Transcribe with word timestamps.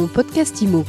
Mon 0.00 0.08
podcast 0.08 0.62
Imo. 0.62 0.82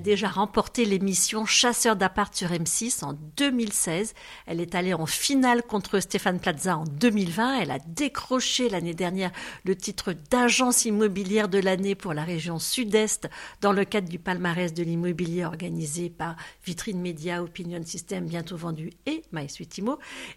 Déjà 0.00 0.28
remporté 0.28 0.84
l'émission 0.84 1.46
Chasseur 1.46 1.94
d'appart 1.94 2.34
sur 2.34 2.48
M6 2.48 3.04
en 3.04 3.12
2016. 3.36 4.14
Elle 4.46 4.60
est 4.60 4.74
allée 4.74 4.94
en 4.94 5.06
finale 5.06 5.62
contre 5.62 6.00
Stéphane 6.00 6.40
Plaza 6.40 6.78
en 6.78 6.84
2020. 6.84 7.60
Elle 7.60 7.70
a 7.70 7.78
décroché 7.78 8.68
l'année 8.68 8.94
dernière 8.94 9.30
le 9.64 9.76
titre 9.76 10.12
d'agence 10.30 10.84
immobilière 10.84 11.48
de 11.48 11.58
l'année 11.58 11.94
pour 11.94 12.14
la 12.14 12.24
région 12.24 12.58
sud-est 12.58 13.28
dans 13.60 13.72
le 13.72 13.84
cadre 13.84 14.08
du 14.08 14.18
palmarès 14.18 14.72
de 14.74 14.82
l'immobilier 14.82 15.44
organisé 15.44 16.10
par 16.10 16.36
Vitrine 16.64 17.00
Média, 17.00 17.42
Opinion 17.42 17.82
System, 17.84 18.26
bientôt 18.26 18.56
vendu 18.56 18.90
et 19.06 19.22
MySuite 19.32 19.80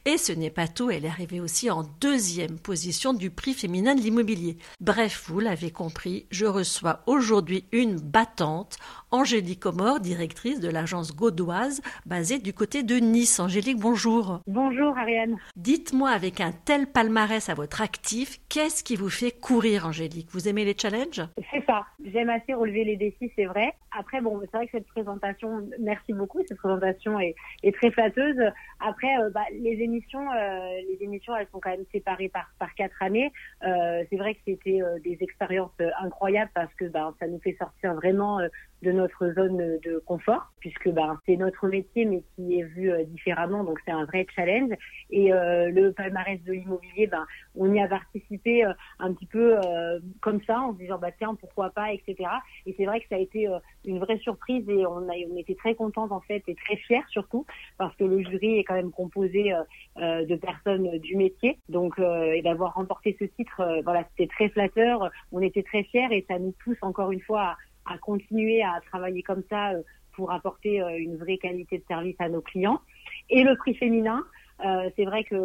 Et 0.06 0.18
ce 0.18 0.32
n'est 0.32 0.50
pas 0.50 0.68
tout, 0.68 0.90
elle 0.90 1.06
est 1.06 1.10
arrivée 1.10 1.40
aussi 1.40 1.70
en 1.70 1.84
deuxième 2.02 2.60
position 2.60 3.14
du 3.14 3.30
prix 3.30 3.54
féminin 3.54 3.96
de 3.96 4.02
l'immobilier. 4.02 4.58
Bref, 4.82 5.26
vous 5.28 5.40
l'avez 5.40 5.72
compris, 5.72 6.26
je 6.30 6.46
reçois 6.46 7.02
aujourd'hui 7.08 7.66
une 7.72 8.00
battante, 8.00 8.78
Angélique 9.12 9.53
Comore, 9.56 10.00
directrice 10.00 10.60
de 10.60 10.70
l'agence 10.70 11.16
gaudoise 11.16 11.82
basée 12.06 12.40
du 12.40 12.54
côté 12.54 12.84
de 12.84 12.96
Nice. 12.96 13.40
Angélique, 13.40 13.80
bonjour. 13.80 14.42
Bonjour 14.48 14.98
Ariane. 14.98 15.38
Dites-moi, 15.56 16.10
avec 16.10 16.42
un 16.42 16.52
tel 16.52 16.88
palmarès 16.88 17.50
à 17.50 17.54
votre 17.54 17.82
actif, 17.82 18.40
qu'est-ce 18.50 18.84
qui 18.84 18.96
vous 18.96 19.10
fait 19.10 19.32
courir, 19.32 19.88
Angélique? 19.88 20.30
Vous 20.32 20.48
aimez 20.48 20.66
les 20.66 20.76
challenges? 20.78 21.22
C'est 21.52 21.66
ça. 21.66 21.86
J'aime 22.04 22.30
assez 22.30 22.54
relever 22.54 22.84
les 22.84 22.98
défis, 22.98 23.32
c'est 23.36 23.46
vrai. 23.46 23.74
Après, 23.98 24.22
bon, 24.22 24.40
c'est 24.42 24.58
vrai 24.58 24.66
que 24.66 24.72
cette 24.72 24.88
présentation, 24.88 25.68
merci 25.80 26.14
beaucoup, 26.14 26.42
cette 26.48 26.58
présentation 26.58 27.20
est, 27.20 27.36
très 27.74 27.92
flatteuse. 27.92 28.40
Après, 28.80 29.18
euh, 29.20 29.30
bah, 29.30 29.46
les 29.52 29.82
émissions, 29.82 30.32
euh, 30.32 30.82
les 30.90 30.98
émissions, 31.02 31.36
elles 31.36 31.48
sont 31.52 31.60
quand 31.60 31.70
même 31.70 31.86
séparées 31.92 32.30
par, 32.30 32.50
par 32.60 32.74
quatre 32.76 33.02
années. 33.02 33.32
Euh, 33.64 34.04
c'est 34.10 34.18
vrai 34.18 34.36
que 34.36 34.42
c'était 34.46 34.82
des 35.04 35.18
expériences 35.22 35.72
incroyables 36.02 36.52
parce 36.54 36.74
que 36.76 36.86
bah, 36.86 37.14
ça 37.20 37.28
nous 37.28 37.40
fait 37.40 37.56
sortir 37.60 37.94
vraiment 37.94 38.40
de 38.82 38.92
notre 38.92 39.33
zone 39.34 39.80
de 39.84 40.02
confort, 40.06 40.52
puisque 40.60 40.90
bah, 40.90 41.18
c'est 41.26 41.36
notre 41.36 41.68
métier, 41.68 42.06
mais 42.06 42.24
qui 42.36 42.60
est 42.60 42.64
vu 42.64 42.92
différemment, 43.08 43.64
donc 43.64 43.80
c'est 43.86 43.92
un 43.92 44.06
vrai 44.06 44.26
challenge. 44.36 44.72
Et 45.10 45.30
le 45.32 45.92
palmarès 45.92 46.42
de 46.44 46.54
l'immobilier, 46.54 47.08
bah, 47.08 47.26
on 47.56 47.72
y 47.74 47.80
a 47.80 47.88
participé 47.88 48.64
un 49.00 49.14
petit 49.14 49.26
peu 49.26 49.56
comme 50.22 50.42
ça, 50.44 50.60
en 50.60 50.74
se 50.74 50.80
disant 50.80 50.98
bah 50.98 51.12
tiens 51.18 51.36
pourquoi 51.36 51.70
pas, 51.70 51.94
etc. 51.94 52.30
Et 52.66 52.74
c'est 52.78 52.86
vrai 52.86 53.00
que 53.02 53.08
ça 53.10 53.16
a 53.16 53.20
été 53.20 53.48
une 53.86 54.00
vraie 54.00 54.18
surprise 54.20 54.68
et 54.70 54.86
on, 54.86 55.10
a, 55.10 55.14
on 55.32 55.38
était 55.38 55.56
très 55.56 55.76
contente 55.76 56.12
en 56.12 56.22
fait 56.22 56.44
et 56.48 56.56
très 56.56 56.76
fiers 56.78 57.04
surtout 57.10 57.46
parce 57.78 57.96
que 57.96 58.04
le 58.04 58.22
jury 58.24 58.60
est 58.60 58.64
quand 58.64 58.76
même 58.76 58.92
composé 58.92 59.54
euh, 59.54 59.64
euh, 59.98 60.26
de 60.26 60.36
personnes 60.36 60.98
du 61.00 61.16
métier. 61.16 61.60
Donc 61.70 62.00
euh, 62.00 62.42
d'avoir 62.42 62.74
remporté 62.74 63.16
ce 63.20 63.26
titre, 63.26 63.82
voilà, 63.84 64.06
c'était 64.12 64.32
très 64.34 64.50
flatteur. 64.50 65.10
On 65.32 65.42
était 65.42 65.64
très 65.64 65.84
fiers 65.84 66.08
et 66.12 66.26
ça 66.28 66.40
nous 66.40 66.54
pousse 66.64 66.78
encore 66.82 67.12
une 67.12 67.22
fois 67.22 67.42
à, 67.42 67.58
à 67.86 67.98
continuer 67.98 68.64
à 68.64 68.80
travailler 68.86 69.24
comme 69.24 69.44
ça 69.50 69.72
pour 70.14 70.32
apporter 70.32 70.78
une 70.98 71.18
vraie 71.18 71.38
qualité 71.38 71.80
de 71.80 71.84
service 71.88 72.16
à 72.20 72.30
nos 72.30 72.42
clients. 72.42 72.80
Et 73.30 73.44
le 73.44 73.56
prix 73.56 73.74
féminin, 73.76 74.24
euh, 74.64 74.90
c'est 74.96 75.06
vrai 75.06 75.24
que 75.24 75.36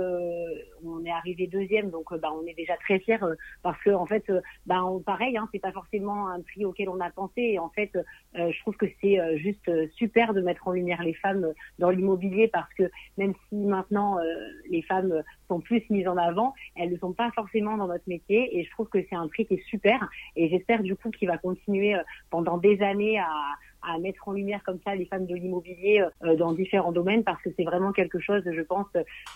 on 0.85 1.05
est 1.05 1.11
arrivé 1.11 1.47
deuxième, 1.47 1.91
donc 1.91 2.15
bah, 2.15 2.31
on 2.33 2.47
est 2.47 2.55
déjà 2.55 2.77
très 2.77 2.99
fiers 2.99 3.23
euh, 3.23 3.35
parce 3.63 3.81
que 3.83 3.91
en 3.91 4.07
fait, 4.07 4.25
bah, 4.67 4.83
pareil, 5.05 5.37
hein, 5.37 5.49
c'est 5.53 5.59
pas 5.59 5.73
forcément 5.73 6.29
un 6.29 6.41
prix 6.41 6.65
auquel 6.65 6.89
on 6.89 7.01
a 7.01 7.11
pensé. 7.11 7.41
Et 7.41 7.59
en 7.59 7.71
fait, 7.71 7.91
je 8.35 8.61
trouve 8.61 8.77
que 8.77 8.87
c'est 9.01 9.19
juste 9.39 9.71
super 9.95 10.35
de 10.35 10.41
mettre 10.41 10.69
en 10.69 10.73
lumière 10.73 11.03
les 11.03 11.15
femmes 11.15 11.53
dans 11.79 11.91
l'immobilier 11.91 12.49
parce 12.49 12.73
que 12.75 12.91
même 13.17 13.35
si 13.49 13.57
maintenant 13.57 14.19
les 14.71 14.83
femmes 14.83 15.23
sont 15.49 15.61
plus 15.61 15.83
mises 15.91 16.09
en 16.09 16.17
avant, 16.17 16.55
elles 16.77 16.93
ne 16.93 16.99
sont 16.99 17.13
pas 17.13 17.31
forcément 17.33 17.77
dans 17.77 17.89
notre 17.89 18.09
métier. 18.09 18.59
Et 18.59 18.65
je 18.65 18.71
trouve 18.71 18.89
que 18.89 18.99
c'est 19.09 19.17
un 19.17 19.29
prix 19.29 19.47
qui 19.47 19.55
est 19.55 19.65
super. 19.69 20.09
Et 20.37 20.49
j'espère 20.49 20.83
du 20.83 20.97
coup 20.97 21.11
qu'il 21.11 21.29
va 21.29 21.39
continuer 21.39 21.97
pendant 22.31 22.59
des 22.59 22.81
années 22.83 23.19
à 23.19 23.31
à 23.83 23.99
mettre 23.99 24.27
en 24.29 24.33
lumière 24.33 24.61
comme 24.65 24.79
ça 24.85 24.95
les 24.95 25.07
femmes 25.07 25.27
de 25.27 25.35
l'immobilier 25.35 26.05
euh, 26.25 26.37
dans 26.37 26.53
différents 26.53 26.93
domaines 26.93 27.25
parce 27.25 27.43
que 27.43 27.51
c'est 27.57 27.65
vraiment 27.65 27.93
quelque 27.93 28.19
chose, 28.19 28.43
je 28.45 28.61
pense, 28.63 28.87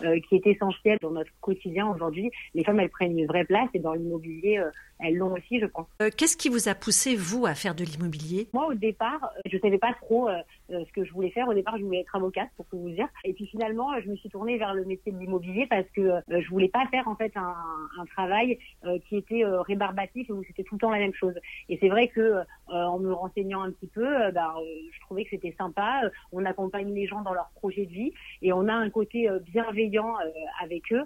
euh, 0.03 0.19
qui 0.29 0.37
est 0.37 0.47
essentiel 0.47 0.99
dans 1.01 1.11
notre 1.11 1.31
quotidien 1.41 1.89
aujourd'hui. 1.89 2.31
Les 2.55 2.65
femmes, 2.65 2.81
elles 2.81 2.91
prennent 2.91 3.19
une 3.19 3.27
vraie 3.27 3.45
place 3.45 3.69
et 3.75 3.79
dans 3.79 3.95
l'immobilier, 3.95 4.59
euh, 4.59 4.71
elles 4.99 5.17
l'ont 5.17 5.33
aussi, 5.33 5.61
je 5.61 5.67
pense. 5.67 5.87
Qu'est-ce 6.17 6.37
qui 6.37 6.49
vous 6.49 6.69
a 6.69 6.75
poussé, 6.75 7.17
vous, 7.17 7.47
à 7.47 7.55
faire 7.55 7.75
de 7.75 7.85
l'immobilier? 7.85 8.49
Moi, 8.53 8.67
au 8.67 8.75
départ, 8.75 9.33
je 9.51 9.59
savais 9.59 9.79
pas 9.79 9.93
trop 10.01 10.29
ce 10.73 10.93
que 10.93 11.05
je 11.05 11.13
voulais 11.13 11.31
faire. 11.31 11.49
Au 11.49 11.55
départ, 11.55 11.77
je 11.79 11.85
voulais 11.85 12.01
être 12.01 12.17
avocate, 12.17 12.49
pour 12.57 12.67
tout 12.67 12.79
vous 12.79 12.91
dire. 12.91 13.09
Et 13.25 13.33
puis 13.33 13.47
finalement, 13.47 13.89
je 14.01 14.09
me 14.09 14.17
suis 14.17 14.29
tournée 14.29 14.59
vers 14.59 14.75
le 14.75 14.85
métier 14.85 15.13
de 15.13 15.19
l'immobilier 15.19 15.67
parce 15.69 15.89
que 15.95 16.21
je 16.29 16.49
voulais 16.49 16.69
pas 16.69 16.87
faire 16.91 17.09
en 17.09 17.17
fait 17.17 17.33
un, 17.37 17.55
travail 18.15 18.59
qui 19.09 19.17
était 19.17 19.43
rébarbatif 19.45 20.29
où 20.29 20.43
c'était 20.45 20.65
tout 20.65 20.75
le 20.75 20.81
temps 20.81 20.91
la 20.91 20.99
même 20.99 21.15
chose. 21.15 21.35
Et 21.69 21.79
c'est 21.81 21.89
vrai 21.89 22.09
que 22.09 22.43
en 22.67 22.99
me 22.99 23.13
renseignant 23.13 23.63
un 23.63 23.71
petit 23.71 23.87
peu, 23.87 24.31
bah, 24.33 24.55
je 24.93 25.01
trouvais 25.01 25.25
que 25.25 25.31
c'était 25.31 25.55
sympa. 25.57 26.03
On 26.33 26.45
accompagne 26.45 26.93
les 26.93 27.07
gens 27.07 27.23
dans 27.23 27.33
leur 27.33 27.51
projet 27.55 27.87
de 27.87 27.93
vie 27.93 28.13
et 28.43 28.53
on 28.53 28.69
a 28.69 28.75
un 28.75 28.91
côté 28.91 29.29
bienveillant 29.47 30.17
avec 30.61 30.93
eux 30.93 31.05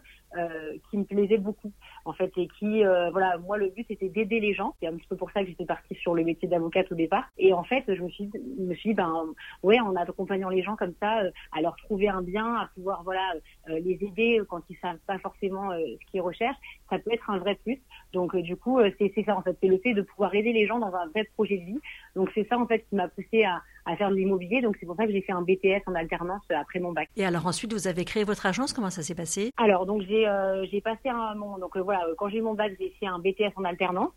qui 0.91 0.99
me 0.99 1.05
plaisait 1.05 1.39
beaucoup 1.39 1.73
en 2.05 2.13
fait 2.13 2.33
et 2.37 2.49
qui 2.59 2.83
voilà 3.13 3.39
moi 3.39 3.57
le 3.57 3.69
but 3.69 3.87
c'était 3.89 4.09
d'aider 4.09 4.41
les 4.41 4.55
gens 4.55 4.75
c'est 4.81 4.87
un 4.87 4.97
petit 4.97 5.07
peu 5.09 5.17
pour 5.17 5.31
ça 5.31 5.43
que 5.43 5.49
j'étais 5.49 5.65
partie 5.65 5.95
sur 5.95 6.15
le 6.15 6.25
métier 6.25 6.49
d'avocate 6.49 6.91
au 6.93 6.95
départ 6.95 7.25
et 7.39 7.53
en 7.53 7.65
fait 7.65 7.85
je 7.89 8.03
me 8.03 8.09
suis 8.11 8.31
me 8.59 8.75
suis 8.75 8.91
dit 8.91 8.95
ben 8.95 9.27
ouais 9.63 9.81
en 9.81 9.95
accompagnant 9.97 10.49
les 10.49 10.63
gens 10.63 10.77
comme 10.77 10.95
ça 11.01 11.23
à 11.53 11.61
leur 11.61 11.77
trouver 11.77 12.09
un 12.09 12.23
bien 12.23 12.55
à 12.55 12.71
pouvoir 12.75 13.03
voilà 13.03 13.35
les 13.69 13.99
aider 14.01 14.41
quand 14.49 14.63
ils 14.69 14.77
savent 14.79 14.99
pas 15.07 15.19
forcément 15.19 15.71
ce 15.73 16.11
qu'ils 16.11 16.21
recherchent 16.21 16.57
ça 16.91 16.99
peut 16.99 17.13
être 17.13 17.31
un 17.31 17.39
vrai 17.39 17.57
plus 17.57 17.81
donc 18.13 18.37
du 18.37 18.57
coup 18.57 18.81
c'est 18.99 19.25
ça 19.25 19.37
en 19.37 19.43
fait 19.43 19.57
c'est 19.61 19.69
le 19.69 19.79
fait 19.79 19.95
de 19.95 20.03
pouvoir 20.03 20.35
aider 20.35 20.53
les 20.53 20.67
gens 20.67 20.79
dans 20.79 20.95
un 20.95 21.07
vrai 21.09 21.25
projet 21.35 21.59
de 21.59 21.65
vie 21.65 21.81
donc 22.15 22.31
c'est 22.35 22.47
ça 22.49 22.59
en 22.59 22.67
fait 22.67 22.81
qui 22.89 22.97
m'a 22.97 23.09
poussé 23.09 23.45
à, 23.45 23.63
à 23.87 23.97
faire 23.97 24.11
de 24.11 24.17
l'immobilier. 24.17 24.61
Donc 24.61 24.77
c'est 24.79 24.87
pour 24.87 24.97
ça 24.97 25.07
que 25.07 25.13
j'ai 25.13 25.23
fait 25.23 25.33
un 25.33 25.43
BTS 25.43 25.83
en 25.87 25.95
alternance 25.95 26.43
après 26.51 26.81
mon 26.81 26.93
bac. 26.93 27.09
Et 27.17 27.25
alors 27.25 27.47
ensuite 27.47 27.73
vous 27.73 27.89
avez 27.89 28.05
créé 28.05 28.25
votre 28.25 28.47
agence. 28.47 28.73
Comment 28.73 28.91
ça 28.91 29.03
s'est 29.03 29.15
passé? 29.15 29.53
Alors 29.57 29.87
donc 29.87 30.03
j'ai 30.03 30.26
euh, 30.27 30.67
j'ai 30.71 30.81
passé 30.81 31.09
un 31.09 31.35
mon 31.35 31.59
donc 31.59 31.77
euh, 31.77 31.83
voilà 31.83 32.05
quand 32.19 32.29
j'ai 32.29 32.39
eu 32.39 32.43
mon 32.43 32.55
bac 32.55 32.73
j'ai 32.79 32.91
fait 33.01 33.07
un 33.07 33.19
BTS 33.19 33.53
en 33.57 33.65
alternance. 33.65 34.13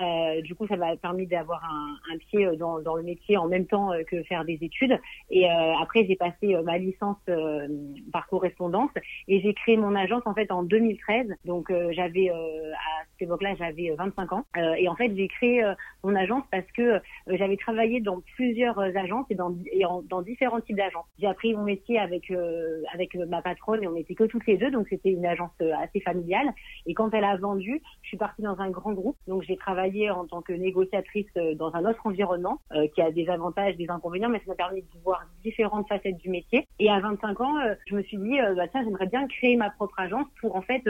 Euh, 0.00 0.40
du 0.42 0.54
coup 0.54 0.66
ça 0.66 0.76
m'a 0.76 0.96
permis 0.96 1.26
d'avoir 1.26 1.62
un, 1.64 1.96
un, 2.12 2.18
pied 2.18 2.46
euh, 2.46 2.56
dans, 2.56 2.80
dans 2.80 2.96
le 2.96 3.02
métier 3.02 3.36
en 3.36 3.46
même 3.46 3.66
temps 3.66 3.92
euh, 3.92 4.02
que 4.04 4.22
faire 4.24 4.44
des 4.44 4.58
études. 4.60 4.98
Et 5.30 5.50
euh, 5.50 5.74
après 5.80 6.04
j'ai 6.06 6.16
passé 6.16 6.56
ma 6.64 6.78
licence 6.78 7.18
par 8.12 8.26
correspondance 8.28 8.90
et 9.28 9.40
j'ai 9.40 9.54
créé 9.54 9.76
mon 9.76 9.94
agence 9.94 10.22
en 10.26 10.34
fait 10.34 10.50
en 10.50 10.62
2013. 10.62 11.28
Donc 11.44 11.72
j'avais 11.92 12.30
à 12.30 13.04
cette 13.12 13.22
époque-là 13.22 13.54
j'avais 13.56 13.94
25 13.96 14.32
ans 14.32 14.44
et 14.76 14.88
en 14.88 14.96
fait 14.96 15.14
j'ai 15.16 15.28
créé 15.28 15.62
mon 16.02 16.14
agence 16.14 16.44
parce 16.50 16.70
que 16.76 17.00
j'avais 17.28 17.56
travaillé 17.56 18.00
dans 18.00 18.20
plusieurs 18.34 18.78
agences 18.78 19.26
et 19.30 19.34
dans, 19.34 19.54
et 19.70 19.84
dans 20.08 20.22
différents 20.22 20.60
types 20.60 20.76
d'agences. 20.76 21.06
J'ai 21.18 21.26
appris 21.26 21.54
mon 21.54 21.64
métier 21.64 21.98
avec 21.98 22.30
euh, 22.30 22.82
avec 22.92 23.14
ma 23.14 23.42
patronne 23.42 23.82
et 23.82 23.88
on 23.88 23.92
n'était 23.92 24.14
que 24.14 24.24
toutes 24.24 24.46
les 24.46 24.56
deux, 24.56 24.70
donc 24.70 24.86
c'était 24.88 25.10
une 25.10 25.26
agence 25.26 25.50
euh, 25.51 25.51
assez 25.60 26.00
familiale. 26.00 26.52
Et 26.86 26.94
quand 26.94 27.12
elle 27.14 27.24
a 27.24 27.36
vendu, 27.36 27.82
je 28.02 28.08
suis 28.08 28.16
partie 28.16 28.42
dans 28.42 28.58
un 28.60 28.70
grand 28.70 28.92
groupe, 28.92 29.16
donc 29.26 29.42
j'ai 29.42 29.56
travaillé 29.56 30.10
en 30.10 30.26
tant 30.26 30.42
que 30.42 30.52
négociatrice 30.52 31.26
euh, 31.36 31.54
dans 31.54 31.74
un 31.74 31.84
autre 31.84 32.06
environnement 32.06 32.60
qui 32.94 33.02
a 33.02 33.10
des 33.10 33.28
avantages, 33.28 33.76
des 33.76 33.88
inconvénients, 33.90 34.28
mais 34.28 34.38
ça 34.38 34.44
m'a 34.48 34.54
permis 34.54 34.82
de 34.82 34.86
voir 35.04 35.22
différentes 35.42 35.86
facettes 35.88 36.16
du 36.16 36.30
métier. 36.30 36.66
Et 36.78 36.90
à 36.90 36.98
25 37.00 37.40
ans, 37.40 37.54
je 37.86 37.94
me 37.94 38.02
suis 38.02 38.16
dit, 38.16 38.38
bah 38.56 38.66
tiens, 38.68 38.82
j'aimerais 38.82 39.06
bien 39.06 39.26
créer 39.28 39.56
ma 39.56 39.70
propre 39.70 39.98
agence 39.98 40.26
pour 40.40 40.56
en 40.56 40.62
fait 40.62 40.82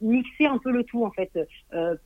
mixer 0.00 0.46
un 0.46 0.58
peu 0.58 0.70
le 0.70 0.84
tout, 0.84 1.04
en 1.04 1.10
fait, 1.10 1.38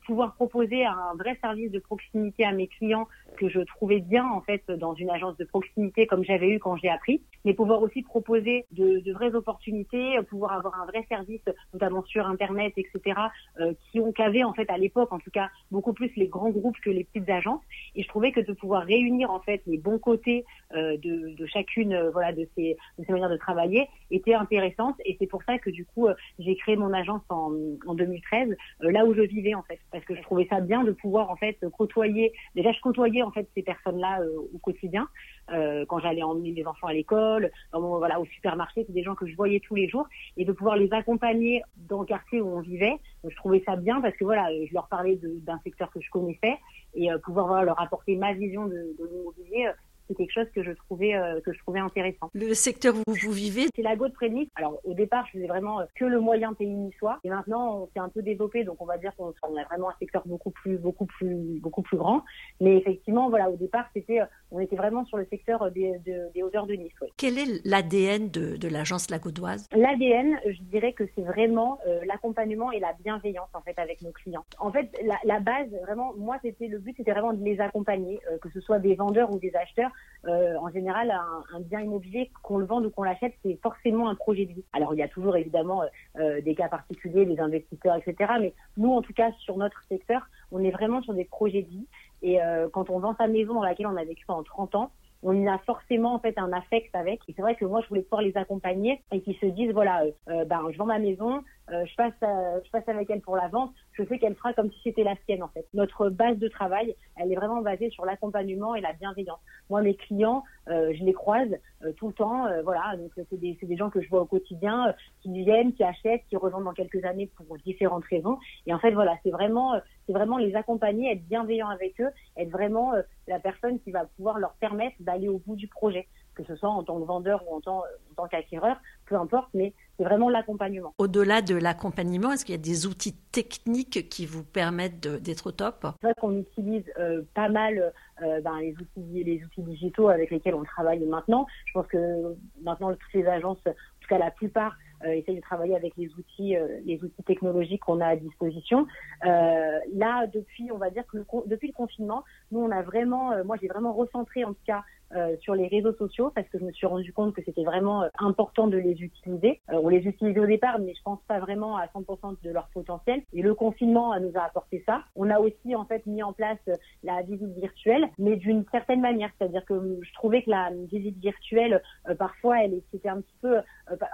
pouvoir 0.06 0.34
proposer 0.34 0.84
un 0.84 1.14
vrai 1.18 1.36
service 1.40 1.70
de 1.70 1.78
proximité 1.78 2.44
à 2.44 2.52
mes 2.52 2.68
clients 2.68 3.08
que 3.36 3.48
je 3.48 3.60
trouvais 3.60 4.00
bien 4.00 4.26
en 4.28 4.40
fait 4.40 4.70
dans 4.70 4.94
une 4.94 5.10
agence 5.10 5.36
de 5.36 5.44
proximité 5.44 6.06
comme 6.06 6.24
j'avais 6.24 6.48
eu 6.48 6.58
quand 6.58 6.76
j'ai 6.76 6.88
appris, 6.88 7.22
mais 7.44 7.54
pouvoir 7.54 7.82
aussi 7.82 8.02
proposer 8.02 8.66
de, 8.72 9.12
vraies 9.12 9.34
opportunités, 9.34 10.18
pouvoir 10.28 10.52
avoir 10.52 10.80
un 10.80 10.86
vrai 10.86 11.04
service, 11.08 11.42
notamment 11.72 12.02
sur 12.04 12.26
Internet, 12.26 12.72
etc., 12.76 13.20
euh, 13.60 13.74
qui 13.90 14.00
ont 14.00 14.12
cavé 14.12 14.44
en 14.44 14.52
fait 14.54 14.68
à 14.70 14.78
l'époque, 14.78 15.12
en 15.12 15.18
tout 15.18 15.30
cas, 15.30 15.50
beaucoup 15.70 15.92
plus 15.92 16.10
les 16.16 16.28
grands 16.28 16.50
groupes 16.50 16.78
que 16.80 16.90
les 16.90 17.04
petites 17.04 17.28
agences. 17.28 17.62
Et 17.94 18.02
je 18.02 18.08
trouvais 18.08 18.32
que 18.32 18.40
de 18.40 18.52
pouvoir 18.52 18.84
réunir 18.84 19.30
en 19.30 19.40
fait 19.40 19.62
les 19.66 19.78
bons 19.78 19.98
côtés 19.98 20.44
euh, 20.74 20.96
de, 20.98 21.46
chacune, 21.46 21.92
euh, 21.92 22.10
voilà, 22.10 22.32
de 22.32 22.48
ces, 22.56 22.76
manières 23.08 23.30
de 23.30 23.36
travailler 23.36 23.88
était 24.10 24.34
intéressante. 24.34 24.96
Et 25.04 25.16
c'est 25.18 25.26
pour 25.26 25.42
ça 25.44 25.58
que 25.58 25.70
du 25.70 25.84
coup, 25.84 26.06
euh, 26.06 26.14
j'ai 26.38 26.56
créé 26.56 26.76
mon 26.76 26.92
agence 26.92 27.22
en, 27.28 27.52
en 27.86 27.94
2013, 27.94 28.56
euh, 28.82 28.90
là 28.90 29.04
où 29.04 29.14
je 29.14 29.22
vivais 29.22 29.54
en 29.54 29.62
fait, 29.62 29.78
parce 29.90 30.04
que 30.04 30.14
je 30.14 30.22
trouvais 30.22 30.46
ça 30.48 30.60
bien 30.60 30.84
de 30.84 30.92
pouvoir 30.92 31.30
en 31.30 31.36
fait 31.36 31.58
côtoyer. 31.76 32.32
Déjà, 32.54 32.72
je 32.72 32.80
côtoyais 32.80 33.21
en 33.22 33.30
fait 33.30 33.48
ces 33.54 33.62
personnes-là 33.62 34.20
au 34.52 34.58
quotidien. 34.58 35.08
Euh, 35.50 35.84
quand 35.86 35.98
j'allais 35.98 36.22
emmener 36.22 36.52
mes 36.52 36.66
enfants 36.66 36.86
à 36.86 36.92
l'école, 36.92 37.50
voilà, 37.72 38.20
au 38.20 38.24
supermarché, 38.26 38.84
c'est 38.86 38.92
des 38.92 39.02
gens 39.02 39.14
que 39.14 39.26
je 39.26 39.34
voyais 39.34 39.60
tous 39.60 39.74
les 39.74 39.88
jours, 39.88 40.06
et 40.36 40.44
de 40.44 40.52
pouvoir 40.52 40.76
les 40.76 40.92
accompagner 40.92 41.62
dans 41.76 42.00
le 42.00 42.06
quartier 42.06 42.40
où 42.40 42.48
on 42.48 42.60
vivait, 42.60 42.96
je 43.28 43.34
trouvais 43.36 43.62
ça 43.66 43.76
bien 43.76 44.00
parce 44.00 44.16
que 44.16 44.24
voilà, 44.24 44.48
je 44.64 44.72
leur 44.72 44.88
parlais 44.88 45.18
d'un 45.22 45.58
secteur 45.64 45.90
que 45.90 46.00
je 46.00 46.10
connaissais 46.10 46.58
et 46.94 47.10
euh, 47.10 47.18
pouvoir 47.18 47.64
leur 47.64 47.80
apporter 47.80 48.16
ma 48.16 48.32
vision 48.32 48.66
de, 48.66 48.96
de 48.98 49.08
l'immobilier, 49.10 49.70
c'est 50.12 50.24
quelque 50.26 50.32
chose 50.32 50.50
que 50.54 50.62
je 50.62 50.72
trouvais 50.72 51.12
que 51.44 51.52
je 51.52 51.58
trouvais 51.60 51.80
intéressant. 51.80 52.30
Le 52.34 52.54
secteur 52.54 52.94
où 53.06 53.12
vous 53.12 53.32
vivez, 53.32 53.66
c'est 53.74 53.82
la 53.82 53.96
Gaute 53.96 54.12
près 54.12 54.28
de 54.28 54.34
Nice. 54.34 54.48
Alors 54.56 54.78
au 54.84 54.94
départ, 54.94 55.26
je 55.26 55.38
faisais 55.38 55.46
vraiment 55.46 55.80
que 55.94 56.04
le 56.04 56.20
moyen 56.20 56.52
pays 56.52 56.74
niçois, 56.74 57.18
et 57.24 57.30
maintenant 57.30 57.82
on 57.82 57.86
s'est 57.92 58.00
un 58.00 58.08
peu 58.08 58.22
développé, 58.22 58.64
donc 58.64 58.80
on 58.80 58.86
va 58.86 58.98
dire 58.98 59.12
qu'on 59.16 59.30
a 59.30 59.64
vraiment 59.64 59.90
un 59.90 59.94
secteur 59.98 60.22
beaucoup 60.26 60.50
plus 60.50 60.78
beaucoup 60.78 61.06
plus 61.06 61.60
beaucoup 61.60 61.82
plus 61.82 61.96
grand. 61.96 62.22
Mais 62.60 62.76
effectivement, 62.76 63.30
voilà, 63.30 63.50
au 63.50 63.56
départ, 63.56 63.86
c'était 63.94 64.20
on 64.52 64.60
était 64.60 64.76
vraiment 64.76 65.04
sur 65.06 65.16
le 65.16 65.26
secteur 65.26 65.70
des, 65.70 65.98
des 66.04 66.42
hauteurs 66.42 66.66
de 66.66 66.74
Nice. 66.74 66.92
Quel 67.16 67.38
est 67.38 67.64
l'ADN 67.64 68.30
de, 68.30 68.56
de 68.56 68.68
l'agence 68.68 69.10
La 69.10 69.18
Gaudoise 69.18 69.68
L'ADN, 69.74 70.38
je 70.46 70.62
dirais 70.62 70.92
que 70.92 71.04
c'est 71.14 71.22
vraiment 71.22 71.78
l'accompagnement 72.06 72.70
et 72.70 72.80
la 72.80 72.92
bienveillance 73.02 73.48
en 73.54 73.60
fait 73.60 73.78
avec 73.78 74.02
nos 74.02 74.12
clients. 74.12 74.44
En 74.58 74.70
fait, 74.70 74.90
la, 75.04 75.16
la 75.24 75.40
base, 75.40 75.68
vraiment, 75.82 76.12
moi, 76.16 76.38
c'était 76.42 76.68
le 76.68 76.78
but, 76.78 76.94
c'était 76.96 77.12
vraiment 77.12 77.32
de 77.32 77.42
les 77.42 77.60
accompagner, 77.60 78.20
euh, 78.30 78.38
que 78.38 78.48
ce 78.50 78.60
soit 78.60 78.78
des 78.78 78.94
vendeurs 78.94 79.30
ou 79.32 79.38
des 79.38 79.54
acheteurs. 79.56 79.90
Euh, 80.26 80.56
en 80.56 80.70
général, 80.70 81.10
un, 81.10 81.44
un 81.56 81.60
bien 81.60 81.80
immobilier, 81.80 82.30
qu'on 82.42 82.58
le 82.58 82.66
vende 82.66 82.86
ou 82.86 82.90
qu'on 82.90 83.02
l'achète, 83.02 83.34
c'est 83.44 83.58
forcément 83.62 84.08
un 84.08 84.14
projet 84.14 84.46
de 84.46 84.52
vie. 84.52 84.64
Alors, 84.72 84.94
il 84.94 84.98
y 84.98 85.02
a 85.02 85.08
toujours 85.08 85.36
évidemment 85.36 85.82
euh, 86.18 86.40
des 86.40 86.54
cas 86.54 86.68
particuliers, 86.68 87.26
des 87.26 87.40
investisseurs, 87.40 87.96
etc. 87.96 88.32
Mais 88.40 88.52
nous, 88.76 88.92
en 88.92 89.02
tout 89.02 89.12
cas, 89.12 89.32
sur 89.40 89.56
notre 89.56 89.82
secteur, 89.88 90.22
on 90.50 90.62
est 90.62 90.70
vraiment 90.70 91.02
sur 91.02 91.14
des 91.14 91.24
projets 91.24 91.62
de 91.62 91.68
vie. 91.68 91.86
Et 92.22 92.38
quand 92.72 92.88
on 92.88 93.00
vend 93.00 93.14
sa 93.18 93.26
maison 93.26 93.54
dans 93.54 93.62
laquelle 93.62 93.88
on 93.88 93.96
a 93.96 94.04
vécu 94.04 94.24
pendant 94.26 94.44
30 94.44 94.74
ans, 94.76 94.90
on 95.22 95.40
y 95.40 95.48
a 95.48 95.58
forcément 95.58 96.14
en 96.14 96.18
fait 96.18 96.36
un 96.38 96.52
affect 96.52 96.94
avec. 96.94 97.20
Et 97.28 97.34
c'est 97.34 97.42
vrai 97.42 97.54
que 97.54 97.64
moi, 97.64 97.80
je 97.82 97.88
voulais 97.88 98.02
pouvoir 98.02 98.22
les 98.22 98.36
accompagner 98.36 99.02
et 99.12 99.20
qu'ils 99.20 99.36
se 99.36 99.46
disent 99.46 99.72
voilà, 99.72 100.04
euh, 100.28 100.44
ben 100.44 100.62
je 100.70 100.78
vends 100.78 100.86
ma 100.86 100.98
maison, 100.98 101.42
euh, 101.70 101.84
je 101.86 101.94
passe 101.96 102.12
je 102.20 102.70
passe 102.70 102.88
avec 102.88 103.08
elle 103.10 103.20
pour 103.20 103.36
la 103.36 103.48
vente. 103.48 103.72
Je 103.92 104.04
sais 104.04 104.18
qu'elle 104.18 104.34
fera 104.34 104.52
comme 104.52 104.70
si 104.72 104.80
c'était 104.84 105.04
la 105.04 105.14
sienne 105.24 105.42
en 105.42 105.48
fait. 105.48 105.66
Notre 105.74 106.08
base 106.08 106.38
de 106.38 106.48
travail, 106.48 106.96
elle 107.16 107.32
est 107.32 107.36
vraiment 107.36 107.62
basée 107.62 107.90
sur 107.90 108.04
l'accompagnement 108.04 108.74
et 108.74 108.80
la 108.80 108.92
bienveillance. 108.92 109.38
Moi, 109.70 109.82
mes 109.82 109.94
clients, 109.94 110.42
euh, 110.68 110.92
je 110.94 111.04
les 111.04 111.12
croise 111.12 111.50
tout 111.96 112.08
le 112.08 112.12
temps. 112.12 112.46
voilà, 112.62 112.96
donc 112.96 113.10
c'est 113.16 113.38
des, 113.38 113.58
des 113.60 113.76
gens 113.76 113.90
que 113.90 114.00
je 114.00 114.08
vois 114.08 114.22
au 114.22 114.26
quotidien, 114.26 114.94
qui 115.20 115.32
viennent, 115.32 115.72
qui 115.72 115.82
achètent, 115.82 116.22
qui 116.28 116.36
revendent 116.36 116.64
dans 116.64 116.72
quelques 116.72 117.04
années 117.04 117.28
pour 117.36 117.56
différentes 117.58 118.04
raisons. 118.04 118.38
Et 118.66 118.74
en 118.74 118.78
fait, 118.78 118.92
voilà, 118.92 119.16
c'est 119.24 119.30
vraiment 119.30 119.74
c'est 120.06 120.12
vraiment 120.12 120.38
les 120.38 120.54
accompagner, 120.54 121.12
être 121.12 121.26
bienveillant 121.26 121.68
avec 121.68 122.00
eux, 122.00 122.10
être 122.36 122.50
vraiment 122.50 122.92
la 123.26 123.38
personne 123.38 123.80
qui 123.80 123.90
va 123.90 124.04
pouvoir 124.16 124.38
leur 124.38 124.52
permettre 124.54 124.96
d'aller 125.00 125.28
au 125.28 125.38
bout 125.38 125.56
du 125.56 125.68
projet, 125.68 126.08
que 126.34 126.44
ce 126.44 126.56
soit 126.56 126.68
en 126.68 126.82
tant 126.82 126.98
que 127.00 127.04
vendeur 127.04 127.42
ou 127.48 127.54
en 127.54 127.60
tant, 127.60 127.78
en 127.78 128.14
tant 128.16 128.28
qu'acquéreur, 128.28 128.76
peu 129.06 129.16
importe, 129.16 129.48
mais 129.54 129.74
c'est 129.96 130.04
vraiment 130.04 130.28
l'accompagnement. 130.28 130.94
Au-delà 130.98 131.42
de 131.42 131.54
l'accompagnement, 131.54 132.32
est-ce 132.32 132.44
qu'il 132.44 132.54
y 132.54 132.58
a 132.58 132.62
des 132.62 132.86
outils 132.86 133.14
techniques 133.32 134.08
qui 134.08 134.26
vous 134.26 134.44
permettent 134.44 135.00
d'être 135.00 135.48
au 135.48 135.52
top? 135.52 135.86
C'est 136.00 136.06
vrai 136.06 136.14
qu'on 136.20 136.38
utilise 136.38 136.84
euh, 136.98 137.22
pas 137.34 137.48
mal 137.48 137.92
euh, 138.22 138.40
ben, 138.40 138.58
les, 138.60 138.74
outils, 138.74 139.24
les 139.24 139.42
outils 139.44 139.62
digitaux 139.62 140.08
avec 140.08 140.30
lesquels 140.30 140.54
on 140.54 140.64
travaille 140.64 141.00
maintenant. 141.00 141.46
Je 141.66 141.72
pense 141.72 141.86
que 141.86 142.36
maintenant, 142.62 142.92
toutes 142.92 143.12
les 143.14 143.26
agences, 143.26 143.58
en 143.66 143.72
tout 143.72 144.08
cas 144.08 144.18
la 144.18 144.30
plupart, 144.30 144.76
euh, 145.04 145.12
essayent 145.12 145.36
de 145.36 145.40
travailler 145.40 145.76
avec 145.76 145.96
les 145.96 146.08
outils, 146.14 146.56
euh, 146.56 146.80
les 146.84 147.02
outils 147.02 147.22
technologiques 147.24 147.82
qu'on 147.82 148.00
a 148.00 148.06
à 148.06 148.16
disposition. 148.16 148.86
Euh, 149.24 149.78
là, 149.94 150.26
depuis, 150.26 150.70
on 150.72 150.78
va 150.78 150.90
dire 150.90 151.06
que 151.06 151.18
le, 151.18 151.26
depuis 151.46 151.68
le 151.68 151.74
confinement, 151.74 152.24
nous, 152.50 152.60
on 152.60 152.70
a 152.70 152.82
vraiment, 152.82 153.32
moi, 153.44 153.56
j'ai 153.60 153.68
vraiment 153.68 153.92
recentré 153.92 154.44
en 154.44 154.52
tout 154.52 154.64
cas 154.66 154.82
euh, 155.14 155.36
sur 155.40 155.54
les 155.54 155.66
réseaux 155.66 155.92
sociaux 155.92 156.32
parce 156.34 156.48
que 156.48 156.58
je 156.58 156.64
me 156.64 156.72
suis 156.72 156.86
rendu 156.86 157.12
compte 157.12 157.34
que 157.34 157.42
c'était 157.44 157.64
vraiment 157.64 158.04
important 158.18 158.66
de 158.66 158.78
les 158.78 159.02
utiliser. 159.02 159.60
Euh, 159.70 159.78
on 159.82 159.88
les 159.88 160.06
utilisait 160.06 160.40
au 160.40 160.46
départ, 160.46 160.78
mais 160.78 160.94
je 160.94 161.02
pense 161.02 161.20
pas 161.28 161.38
vraiment 161.38 161.76
à 161.76 161.84
100% 161.88 162.36
de 162.42 162.50
leur 162.50 162.68
potentiel. 162.68 163.20
Et 163.34 163.42
le 163.42 163.54
confinement 163.54 164.18
nous 164.20 164.32
a 164.36 164.44
apporté 164.44 164.82
ça. 164.86 165.02
On 165.14 165.28
a 165.28 165.38
aussi 165.38 165.76
en 165.76 165.84
fait 165.84 166.06
mis 166.06 166.22
en 166.22 166.32
place 166.32 166.58
la 167.02 167.20
visite 167.22 167.52
virtuelle, 167.58 168.08
mais 168.18 168.36
d'une 168.36 168.64
certaine 168.72 169.02
manière, 169.02 169.28
c'est-à-dire 169.36 169.66
que 169.66 169.74
je 170.00 170.14
trouvais 170.14 170.42
que 170.44 170.50
la 170.50 170.70
visite 170.90 171.18
virtuelle 171.18 171.82
parfois 172.18 172.64
elle 172.64 172.80
était 172.94 173.08
un 173.08 173.20
petit 173.20 173.36
peu 173.42 173.58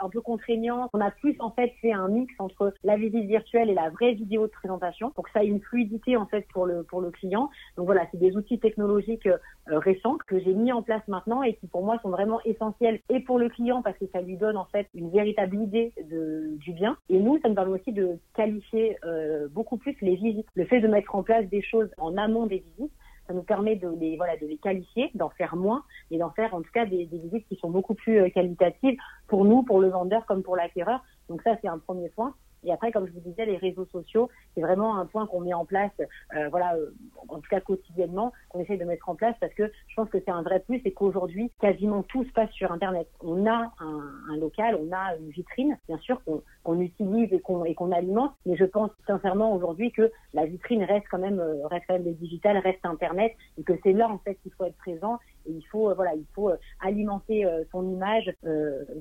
un 0.00 0.08
peu 0.08 0.20
contraignante. 0.20 0.90
On 0.92 1.00
a 1.00 1.10
plus 1.10 1.36
en 1.40 1.50
fait 1.50 1.72
fait 1.80 1.92
un 1.92 2.08
mix 2.08 2.32
entre 2.38 2.75
la 2.84 2.96
visite 2.96 3.26
virtuelle 3.26 3.70
et 3.70 3.75
la 3.75 3.90
vraie 3.90 4.14
vidéo 4.14 4.46
de 4.46 4.52
présentation 4.52 5.10
que 5.10 5.30
ça 5.32 5.42
ait 5.42 5.48
une 5.48 5.60
fluidité 5.60 6.16
en 6.16 6.26
fait 6.26 6.46
pour 6.52 6.66
le 6.66 6.82
pour 6.84 7.00
le 7.00 7.10
client. 7.10 7.50
Donc 7.76 7.86
voilà, 7.86 8.06
c'est 8.10 8.19
des 8.19 8.36
outils 8.36 8.58
technologiques 8.58 9.28
récents 9.66 10.16
que 10.26 10.38
j'ai 10.38 10.54
mis 10.54 10.72
en 10.72 10.82
place 10.82 11.02
maintenant 11.08 11.42
et 11.42 11.54
qui 11.54 11.66
pour 11.66 11.84
moi 11.84 11.98
sont 12.02 12.10
vraiment 12.10 12.40
essentiels 12.44 13.00
et 13.08 13.20
pour 13.20 13.38
le 13.38 13.48
client 13.48 13.82
parce 13.82 13.98
que 13.98 14.06
ça 14.12 14.20
lui 14.20 14.36
donne 14.36 14.56
en 14.56 14.64
fait 14.66 14.88
une 14.94 15.10
véritable 15.10 15.56
idée 15.56 15.92
de, 16.10 16.56
du 16.56 16.72
bien. 16.72 16.96
Et 17.08 17.19
nous, 17.19 17.38
ça 17.40 17.48
nous 17.48 17.54
permet 17.54 17.78
aussi 17.78 17.92
de 17.92 18.19
qualifier 18.34 18.96
euh, 19.04 19.48
beaucoup 19.48 19.76
plus 19.76 19.96
les 20.00 20.16
visites. 20.16 20.46
Le 20.54 20.64
fait 20.64 20.80
de 20.80 20.88
mettre 20.88 21.14
en 21.14 21.22
place 21.22 21.46
des 21.48 21.62
choses 21.62 21.90
en 21.98 22.16
amont 22.16 22.46
des 22.46 22.64
visites, 22.76 22.92
ça 23.28 23.34
nous 23.34 23.42
permet 23.42 23.76
de 23.76 23.88
les 24.00 24.16
voilà 24.16 24.36
de 24.36 24.46
les 24.46 24.56
qualifier, 24.56 25.10
d'en 25.14 25.28
faire 25.28 25.54
moins 25.54 25.84
et 26.10 26.19
d'en 26.19 26.30
faire 26.30 26.54
en 26.54 26.62
tout 26.62 26.72
cas 26.72 26.86
des, 26.86 27.06
des, 27.06 27.19
visites 27.19 27.46
qui 27.46 27.56
sont 27.56 27.70
beaucoup 27.70 27.94
plus 27.94 28.19
euh, 28.20 28.30
qualitatives 28.30 28.98
pour 29.28 29.44
nous, 29.44 29.62
pour 29.62 29.80
le 29.80 29.88
vendeur 29.88 30.26
comme 30.26 30.42
pour 30.42 30.56
l'acquéreur. 30.56 31.04
Donc 31.28 31.42
ça 31.42 31.56
c'est 31.60 31.69
un 31.69 31.78
premier 31.78 32.08
point. 32.08 32.34
Et 32.64 32.72
après, 32.72 32.93
comme 32.93 33.06
je 33.06 33.12
vous 33.12 33.20
disais, 33.20 33.44
les 33.46 33.56
réseaux 33.56 33.87
sociaux, 33.87 34.28
c'est 34.55 34.60
vraiment 34.60 34.96
un 34.96 35.06
point 35.06 35.26
qu'on 35.26 35.40
met 35.40 35.55
en 35.55 35.64
place, 35.64 35.93
euh, 36.00 36.49
voilà, 36.49 36.75
euh, 36.75 36.90
en 37.28 37.37
tout 37.37 37.49
cas 37.50 37.60
quotidiennement, 37.60 38.32
qu'on 38.49 38.60
essaie 38.60 38.76
de 38.76 38.84
mettre 38.84 39.08
en 39.08 39.14
place 39.14 39.34
parce 39.40 39.55
que 39.55 39.70
je 39.87 39.94
pense 39.94 40.08
que 40.08 40.19
c'est 40.25 40.31
un 40.31 40.43
vrai 40.43 40.60
plus 40.60 40.81
et 40.84 40.93
qu'aujourd'hui, 40.93 41.50
quasiment 41.60 42.02
tout 42.02 42.25
se 42.25 42.32
passe 42.32 42.50
sur 42.50 42.72
Internet. 42.72 43.08
On 43.20 43.46
a 43.46 43.72
un, 43.81 44.12
un 44.31 44.37
local, 44.37 44.78
on 44.81 44.93
a 44.93 45.16
une 45.16 45.31
vitrine, 45.31 45.78
bien 45.88 45.99
sûr, 45.99 46.20
qu'on 46.64 46.81
utilise 46.81 47.32
et 47.32 47.40
qu'on 47.40 47.58
qu'on 47.75 47.93
alimente, 47.93 48.32
mais 48.46 48.56
je 48.56 48.64
pense 48.64 48.90
sincèrement 49.06 49.54
aujourd'hui 49.54 49.93
que 49.93 50.11
la 50.32 50.46
vitrine 50.46 50.82
reste 50.84 51.06
quand 51.11 51.19
même, 51.19 51.40
euh, 51.40 51.66
reste 51.66 51.84
quand 51.87 51.94
même 51.94 52.04
le 52.04 52.12
digital, 52.12 52.58
reste 52.58 52.84
Internet 52.84 53.32
et 53.58 53.62
que 53.62 53.72
c'est 53.82 53.93
là 53.93 54.08
en 54.08 54.19
fait 54.19 54.37
qu'il 54.37 54.52
faut 54.52 54.64
être 54.64 54.76
présent 54.76 55.19
et 55.46 55.52
il 55.52 55.62
faut, 55.70 55.94
voilà, 55.94 56.14
il 56.14 56.26
faut 56.35 56.50
alimenter 56.81 57.46
son 57.70 57.88
image 57.90 58.31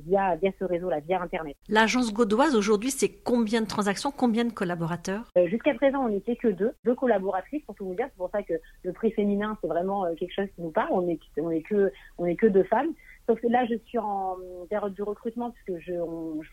via, 0.06 0.36
via 0.36 0.52
ce 0.60 0.66
réseau-là, 0.66 1.00
via 1.02 1.22
Internet. 1.22 1.56
L'agence 1.70 2.14
Gaudoise 2.14 2.56
aujourd'hui, 2.56 2.92
c'est 2.92 3.10
combien 3.10 3.62
de 3.62 3.68
transactions, 3.68 4.12
combien 4.12 4.46
de 4.46 4.52
collaborateurs? 4.52 5.32
Euh, 5.38 5.48
Jusqu'à 5.48 5.74
présent, 5.76 6.06
on 6.06 6.10
n'était 6.10 6.36
que 6.36 6.48
deux, 6.48 6.74
deux 6.84 6.96
collaboratrices 6.96 7.64
pour 7.66 7.76
tout 7.76 7.86
vous 7.86 7.96
dire. 7.96 8.08
C'est 8.10 8.18
pour 8.18 8.30
ça 8.32 8.44
que 8.44 8.54
le 8.84 8.94
prix 8.94 9.12
féminin, 9.12 9.58
c'est 9.62 9.68
vraiment 9.68 10.06
euh, 10.06 10.14
quelque 10.16 10.34
chose 10.34 10.48
qui 10.56 10.62
nous 10.62 10.72
parle. 10.72 10.90
On 10.92 11.02
n'est 11.04 11.20
on 11.38 11.52
est 11.52 11.62
que, 11.62 11.92
on 12.18 12.26
est 12.26 12.36
que 12.36 12.48
deux 12.48 12.64
femmes. 12.64 12.94
Sauf 13.28 13.42
que 13.42 13.48
là, 13.48 13.66
je 13.66 13.76
suis 13.86 13.98
en 13.98 14.38
période 14.70 14.94
de 14.94 15.04
recrutement 15.04 15.52
parce 15.52 15.64
que 15.66 15.80
je, 15.80 15.94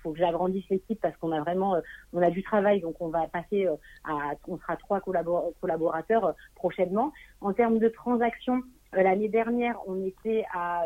faut 0.03 0.13
que 0.13 0.19
j'agrandisse 0.19 0.69
l'équipe 0.71 1.01
parce 1.01 1.17
qu'on 1.19 1.31
a 1.31 1.41
vraiment, 1.41 1.77
euh, 1.77 1.81
on 2.13 2.21
a 2.21 2.31
du 2.31 2.43
travail, 2.43 2.81
donc 2.81 2.97
on 3.01 3.09
va 3.09 3.29
passer 3.29 3.69
à, 4.05 4.33
on 4.49 4.59
sera 4.59 4.77
trois 4.77 5.01
collaborateurs 5.01 6.35
prochainement. 6.57 7.13
En 7.41 7.53
termes 7.53 7.79
de 7.79 7.89
transactions, 7.89 8.61
l'année 9.03 9.29
dernière, 9.29 9.79
on 9.87 10.05
était 10.05 10.45
à 10.53 10.85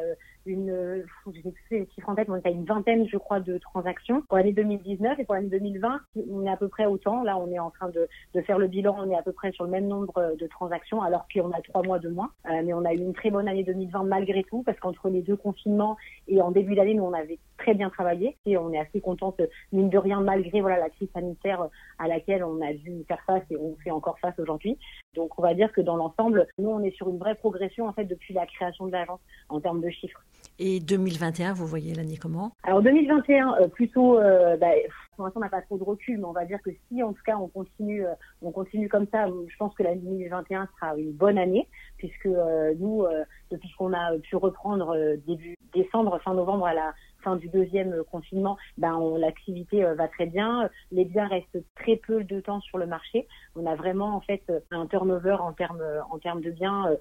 une, 0.49 1.05
je 1.27 1.41
sais 1.69 1.79
les 1.79 1.89
chiffres 1.95 2.09
en 2.09 2.15
tête, 2.15 2.29
on 2.29 2.37
est 2.37 2.47
à 2.47 2.51
une 2.51 2.65
vingtaine, 2.65 3.07
je 3.09 3.17
crois, 3.17 3.41
de 3.41 3.59
transactions 3.59 4.23
pour 4.23 4.37
l'année 4.37 4.53
2019 4.53 5.19
et 5.19 5.25
pour 5.25 5.35
l'année 5.35 5.49
2020, 5.49 6.01
on 6.31 6.45
est 6.45 6.51
à 6.51 6.57
peu 6.57 6.69
près 6.69 6.87
autant. 6.87 7.23
Là, 7.23 7.39
on 7.39 7.51
est 7.51 7.59
en 7.59 7.71
train 7.71 7.89
de, 7.89 8.09
de, 8.35 8.41
faire 8.43 8.59
le 8.59 8.67
bilan, 8.67 8.97
on 8.99 9.11
est 9.11 9.17
à 9.17 9.23
peu 9.23 9.33
près 9.33 9.53
sur 9.53 9.65
le 9.65 9.71
même 9.71 9.87
nombre 9.87 10.35
de 10.39 10.47
transactions, 10.47 11.03
alors 11.03 11.27
qu'on 11.33 11.51
a 11.53 11.61
trois 11.63 11.83
mois 11.83 11.99
de 11.99 12.09
moins. 12.09 12.31
Euh, 12.47 12.63
mais 12.65 12.73
on 12.73 12.85
a 12.85 12.93
eu 12.93 12.99
une 12.99 13.13
très 13.13 13.31
bonne 13.31 13.49
année 13.49 13.65
2020 13.65 14.05
malgré 14.05 14.43
tout, 14.45 14.63
parce 14.63 14.79
qu'entre 14.81 15.09
les 15.09 15.23
deux 15.23 15.37
confinements 15.37 15.97
et 16.27 16.41
en 16.41 16.51
début 16.51 16.75
d'année, 16.75 16.95
nous, 16.95 17.05
on 17.05 17.13
avait 17.13 17.39
très 17.59 17.75
bien 17.75 17.91
travaillé 17.91 18.37
et 18.47 18.57
on 18.57 18.73
est 18.73 18.79
assez 18.79 19.01
contente, 19.01 19.41
mine 19.73 19.91
de 19.91 19.99
rien, 19.99 20.21
malgré 20.21 20.61
voilà 20.61 20.79
la 20.79 20.91
crise 20.91 21.09
sanitaire 21.13 21.69
à 21.99 22.09
laquelle 22.09 22.45
on 22.45 22.61
a 22.61 22.73
dû 22.73 23.05
faire 23.07 23.23
face 23.27 23.43
et 23.51 23.57
on 23.57 23.77
fait 23.83 23.91
encore 23.91 24.19
face 24.19 24.39
aujourd'hui. 24.39 24.79
Donc, 25.15 25.39
on 25.39 25.43
va 25.43 25.55
dire 25.55 25.73
que 25.73 25.81
dans 25.81 25.97
l'ensemble, 25.97 26.47
nous, 26.59 26.71
on 26.71 26.83
est 26.83 26.97
sur 26.97 27.09
une 27.09 27.19
vraie 27.19 27.35
progression 27.35 27.87
en 27.87 27.93
fait 27.93 28.05
depuis 28.05 28.35
la 28.35 28.47
création 28.47 28.87
de 28.87 28.93
l'agence 28.93 29.21
en 29.49 29.61
termes 29.61 29.81
de 29.81 29.91
chiffres. 29.91 30.23
Et 30.61 30.81
2021, 30.81 31.53
vous 31.53 31.67
voyez 31.67 31.95
l'année 31.95 32.17
comment? 32.17 32.51
Alors 32.65 32.83
2021, 32.83 33.55
euh, 33.61 33.69
plutôt, 33.69 34.19
euh, 34.19 34.57
bah, 34.57 34.67
pour 35.15 35.25
l'instant 35.25 35.39
on 35.39 35.45
n'a 35.45 35.49
pas 35.49 35.63
trop 35.63 35.79
de 35.79 35.85
recul, 35.85 36.19
mais 36.19 36.25
on 36.25 36.33
va 36.33 36.45
dire 36.47 36.59
que 36.65 36.71
si 36.89 37.01
en 37.01 37.13
tout 37.13 37.23
cas 37.25 37.37
on 37.37 37.47
continue, 37.47 38.05
euh, 38.05 38.15
on 38.43 38.51
continue 38.51 38.89
comme 38.89 39.07
ça, 39.13 39.29
je 39.29 39.57
pense 39.57 39.73
que 39.75 39.85
l'année 39.85 40.01
2021 40.03 40.69
sera 40.75 40.97
une 40.97 41.13
bonne 41.13 41.39
année, 41.39 41.69
puisque 41.97 42.27
nous, 42.27 43.05
depuis 43.53 43.71
qu'on 43.79 43.93
a 43.93 44.19
pu 44.19 44.35
reprendre 44.35 44.97
début 45.27 45.57
décembre, 45.73 46.19
fin 46.25 46.35
novembre 46.35 46.67
à 46.67 46.75
la 46.75 46.93
du 47.37 47.49
deuxième 47.49 48.03
confinement, 48.11 48.57
ben 48.77 48.99
l'activité 49.19 49.83
va 49.83 50.09
très 50.09 50.27
bien. 50.27 50.69
Les 50.93 51.05
biens 51.05 51.29
restent 51.29 51.63
très 51.77 51.97
peu 51.97 52.25
de 52.25 52.41
temps 52.41 52.61
sur 52.61 52.79
le 52.79 52.87
marché. 52.87 53.27
On 53.57 53.67
a 53.67 53.75
vraiment 53.75 54.17
en 54.17 54.21
fait 54.21 54.43
un 54.71 54.87
turnover 54.87 55.37
en 55.41 55.53
termes 55.53 55.83
en 56.11 56.19
termes 56.19 56.41
de 56.41 56.51
biens 56.51 56.97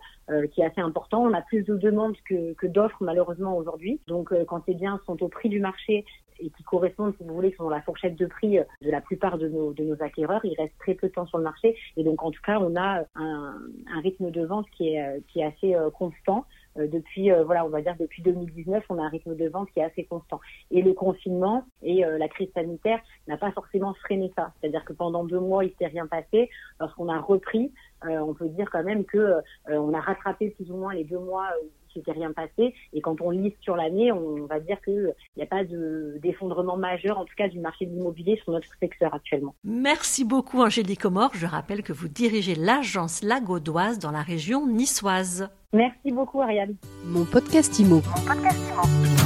qui 0.51 0.61
est 0.61 0.65
assez 0.65 0.81
important. 0.81 1.23
On 1.23 1.33
a 1.33 1.41
plus 1.41 1.63
de 1.63 1.75
demandes 1.77 2.15
que, 2.25 2.53
que 2.53 2.67
d'offres 2.67 2.97
malheureusement 3.01 3.57
aujourd'hui. 3.57 3.99
Donc 4.07 4.31
euh, 4.31 4.45
quand 4.45 4.63
ces 4.65 4.73
biens 4.73 4.99
sont 5.05 5.21
au 5.23 5.27
prix 5.27 5.49
du 5.49 5.59
marché 5.59 6.05
et 6.39 6.51
qui 6.51 6.63
correspondent, 6.63 7.15
si 7.17 7.23
vous 7.23 7.33
voulez, 7.33 7.49
qui 7.49 7.57
sont 7.57 7.63
dans 7.63 7.69
la 7.71 7.81
fourchette 7.81 8.15
de 8.15 8.27
prix 8.27 8.59
euh, 8.59 8.63
de 8.81 8.91
la 8.91 9.01
plupart 9.01 9.37
de 9.37 9.47
nos, 9.47 9.73
de 9.73 9.83
nos 9.83 10.01
acquéreurs, 10.03 10.43
il 10.43 10.55
reste 10.55 10.77
très 10.79 10.93
peu 10.93 11.07
de 11.07 11.13
temps 11.13 11.25
sur 11.25 11.39
le 11.39 11.43
marché. 11.43 11.75
Et 11.95 12.03
donc 12.03 12.21
en 12.23 12.31
tout 12.31 12.41
cas, 12.45 12.59
on 12.59 12.75
a 12.75 13.03
un, 13.15 13.55
un 13.93 14.01
rythme 14.01 14.29
de 14.29 14.45
vente 14.45 14.67
qui 14.71 14.89
est, 14.89 15.03
euh, 15.03 15.19
qui 15.27 15.39
est 15.39 15.45
assez 15.45 15.75
constant 15.93 16.45
depuis 16.77 17.31
voilà 17.45 17.65
on 17.65 17.69
va 17.69 17.81
dire 17.81 17.95
depuis 17.99 18.21
2019 18.21 18.83
on 18.89 18.97
a 18.99 19.03
un 19.03 19.09
rythme 19.09 19.35
de 19.35 19.47
vente 19.49 19.69
qui 19.71 19.79
est 19.79 19.83
assez 19.83 20.03
constant 20.05 20.39
et 20.71 20.81
le 20.81 20.93
confinement 20.93 21.63
et 21.81 22.01
la 22.01 22.27
crise 22.27 22.49
sanitaire 22.53 22.99
n'a 23.27 23.37
pas 23.37 23.51
forcément 23.51 23.93
freiné 23.95 24.31
ça 24.35 24.51
c'est-à-dire 24.59 24.85
que 24.85 24.93
pendant 24.93 25.23
deux 25.23 25.39
mois 25.39 25.65
il 25.65 25.73
s'est 25.79 25.87
rien 25.87 26.07
passé 26.07 26.49
lorsqu'on 26.79 27.09
a 27.09 27.19
repris 27.19 27.71
on 28.03 28.33
peut 28.33 28.49
dire 28.49 28.69
quand 28.71 28.83
même 28.83 29.05
que 29.05 29.35
on 29.67 29.93
a 29.93 29.99
rattrapé 29.99 30.51
plus 30.51 30.71
ou 30.71 30.77
moins 30.77 30.93
les 30.93 31.03
deux 31.03 31.19
mois 31.19 31.49
s'était 31.97 32.11
rien 32.11 32.31
passé. 32.31 32.73
Et 32.93 33.01
quand 33.01 33.21
on 33.21 33.31
liste 33.31 33.57
sur 33.61 33.75
l'année, 33.75 34.11
on 34.11 34.45
va 34.45 34.59
dire 34.59 34.79
qu'il 34.81 35.13
n'y 35.35 35.43
a 35.43 35.45
pas 35.45 35.63
d'effondrement 35.63 36.77
majeur, 36.77 37.17
en 37.17 37.25
tout 37.25 37.35
cas 37.35 37.47
du 37.47 37.59
marché 37.59 37.85
de 37.85 37.91
l'immobilier 37.91 38.39
sur 38.43 38.51
notre 38.51 38.69
secteur 38.79 39.13
actuellement. 39.13 39.55
Merci 39.63 40.25
beaucoup 40.25 40.61
Angélique 40.61 41.05
Omor. 41.05 41.31
Je 41.33 41.45
rappelle 41.45 41.83
que 41.83 41.93
vous 41.93 42.07
dirigez 42.07 42.55
l'agence 42.55 43.23
La 43.23 43.39
Gaudoise 43.39 43.99
dans 43.99 44.11
la 44.11 44.21
région 44.21 44.67
niçoise. 44.67 45.49
Merci 45.73 46.11
beaucoup 46.11 46.41
Ariane. 46.41 46.75
Mon 47.03 47.25
podcast 47.25 47.77
Imo. 47.79 47.95
Mon 47.95 48.25
podcast 48.25 48.57
Imo. 48.71 49.16